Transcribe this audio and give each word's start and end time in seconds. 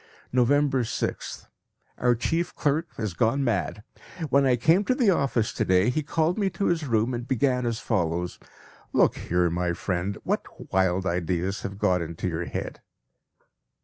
November 0.33 0.81
6th. 0.81 1.45
Our 1.99 2.15
chief 2.15 2.55
clerk 2.55 2.87
has 2.97 3.13
gone 3.13 3.43
mad. 3.43 3.83
When 4.29 4.47
I 4.47 4.55
came 4.55 4.83
to 4.85 4.95
the 4.95 5.11
office 5.11 5.53
to 5.53 5.63
day 5.63 5.91
he 5.91 6.01
called 6.01 6.39
me 6.39 6.49
to 6.57 6.65
his 6.65 6.87
room 6.87 7.13
and 7.13 7.27
began 7.27 7.67
as 7.67 7.79
follows: 7.79 8.39
"Look 8.93 9.15
here, 9.15 9.51
my 9.51 9.73
friend, 9.73 10.17
what 10.23 10.71
wild 10.73 11.05
ideas 11.05 11.61
have 11.61 11.77
got 11.77 12.01
into 12.01 12.27
your 12.27 12.45
head?" 12.45 12.81